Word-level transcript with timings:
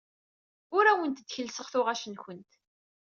Ur 0.75 0.85
awent-d-kellseɣ 0.91 1.67
tuɣac-nwent. 1.73 2.51